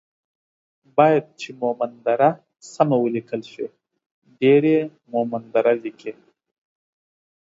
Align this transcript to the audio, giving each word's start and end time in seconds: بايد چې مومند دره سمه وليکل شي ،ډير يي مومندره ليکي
بايد 0.97 1.25
چې 1.39 1.49
مومند 1.61 1.95
دره 2.05 2.29
سمه 2.73 2.95
وليکل 2.99 3.41
شي 3.51 3.65
،ډير 4.39 4.61
يي 4.73 4.81
مومندره 5.11 5.73
ليکي 5.83 6.13